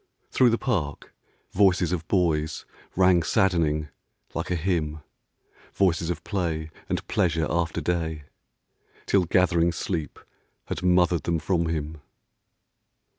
Through 0.31 0.49
the 0.49 0.57
park 0.57 1.13
Voices 1.51 1.91
of 1.91 2.07
boys 2.07 2.65
rang 2.95 3.21
saddening 3.21 3.89
like 4.33 4.49
a 4.49 4.55
hymn, 4.55 5.01
es 5.79 6.09
of 6.09 6.23
play 6.23 6.71
and 6.89 7.05
pleasure 7.07 7.45
after 7.47 7.81
day, 7.81 8.23
Till 9.05 9.25
gathering 9.25 9.71
sleep 9.71 10.17
had 10.65 10.81
mothered 10.81 11.21
them 11.25 11.37
from 11.37 11.69
him. 11.69 12.01